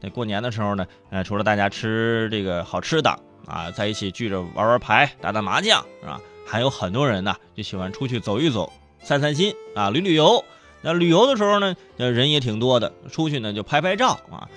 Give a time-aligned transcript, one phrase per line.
[0.00, 3.10] 那过年的时候呢，呃，除了大家吃这个好吃的
[3.46, 6.20] 啊，在一起聚着玩玩牌、打打麻将，是吧？
[6.46, 10.44] 还有很多人呢，就喜欢出去走一走、散散心啊，旅旅游。
[10.82, 14.48] 那旅游的时候呢，人也挺多的，出去呢就拍拍照啊。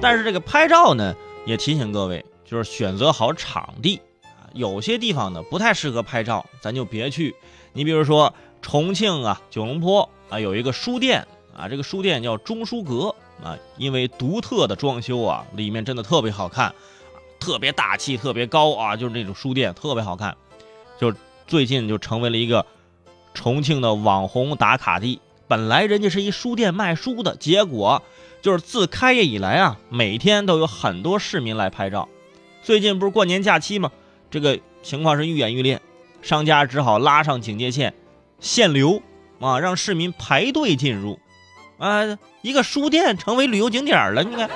[0.00, 1.14] 但是这个拍照呢，
[1.46, 4.46] 也提醒各位，就是选择好场地啊。
[4.52, 7.34] 有些地方呢不太适合拍照，咱就别去。
[7.72, 11.26] 你比如说重庆啊，九龙坡啊，有一个书店
[11.56, 16.74] 啊，这个书店叫中书阁啊，因为独特的装修啊，里面真的特别好看，
[17.38, 20.36] 特别大气，特别高啊，就是那种书店特别好看，
[20.98, 21.14] 就
[21.46, 22.66] 最近就成为了一个
[23.34, 25.20] 重庆的网红打卡地。
[25.46, 28.02] 本来人家是一书店卖书的，结果
[28.42, 32.08] 就是自开业以来啊，每天都有很多市民来拍照。
[32.62, 33.90] 最近不是过年假期吗？
[34.30, 35.80] 这个情况是愈演愈烈，
[36.20, 37.94] 商家只好拉上警戒线，
[38.40, 39.00] 限流
[39.40, 41.18] 啊，让市民排队进入。
[41.78, 44.50] 啊，一个书店成为旅游景点了，你看，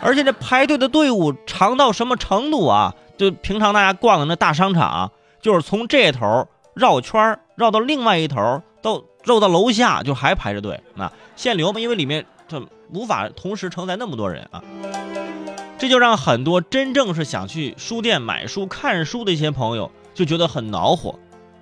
[0.00, 2.94] 而且这排队的队伍长到什么程度啊？
[3.16, 12.60] 就平常大家逛的那大商场，就是从这头绕圈绕到另外一头到绕到楼下就还排着队，那限流嘛，因为里面它
[12.92, 14.62] 无法同时承载那么多人啊，
[15.78, 21.18] 这就让很多真正是想去书店买书、看书的一些朋友就觉得很恼火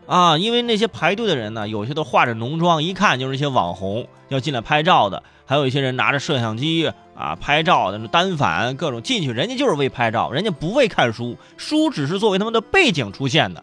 [0.06, 13.62] 啊，因为那些排队的人呢，有些都化着浓妆，一看就是一些网红要进来拍照的，还有一些人拿着摄像机啊拍照的单反，各种进去，人家就是为拍照，人家不为看书，书只是作为他们的背景出现的。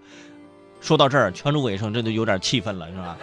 [0.81, 3.17] 说到这儿，全主尾声真的有点气愤了，是吧？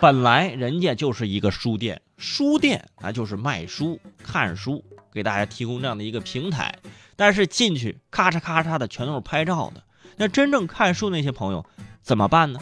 [0.00, 6.74] 本来人家就是一个书店，书店啊就是卖书、看书，给大家提供这样的一个平台。
[7.16, 9.82] 但是进去咔嚓咔嚓的全都是拍照的，
[10.16, 11.64] 那真正看书那些朋友
[12.04, 12.60] 怎么办呢？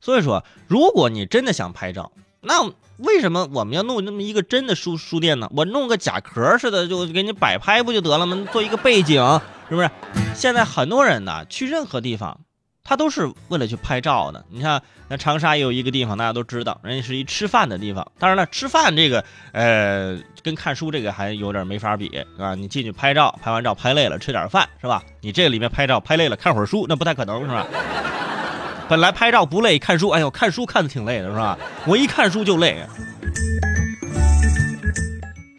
[0.00, 2.10] 所以说，如果你真的想拍照，
[2.40, 5.48] 那为什么我们要弄那么一个真的书书店呢？
[5.54, 8.48] 我弄个假壳似的就给你摆拍不就得了吗？
[8.52, 9.22] 做一个背景
[9.68, 9.88] 是不是？
[10.34, 12.40] 现在很多人呢去任何地方。
[12.84, 14.44] 他都是为了去拍照的。
[14.50, 18.06] 你看，那长沙也有一个地方，大家都知道，人家是一吃饭的地方。
[18.18, 22.08] 当然了，吃饭这个，呃，跟看书这个还有点没法比，
[22.38, 22.54] 啊？
[22.54, 25.02] 你进去拍照，拍完照拍累了，吃点饭，是吧？
[25.20, 27.66] 你这里面拍照拍累了，看会儿书，那不太可能，是吧？
[28.88, 31.56] 本来拍照不累，看书，哎呦，看书看的挺累的，是吧？
[31.86, 32.84] 我一看书就累。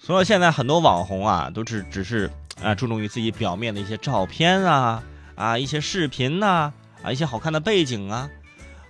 [0.01, 2.29] 所以现在很多网红啊，都是只是
[2.61, 5.01] 啊注重于自己表面的一些照片啊
[5.35, 6.45] 啊一些视频呐。
[6.47, 8.29] 啊，啊一些好看的背景啊，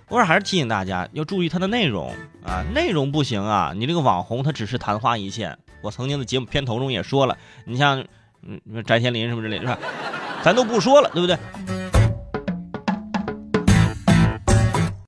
[0.08, 2.14] 我说还是提醒大家要注意它的内容
[2.44, 5.58] 啊，内容不行啊，你这个网红他只是昙花一现。
[5.82, 7.36] 我曾经的节目片头中也说了，
[7.66, 8.02] 你像
[8.42, 9.78] 嗯翟天临什么之类是吧？
[10.42, 11.36] 咱都不说了，对不对？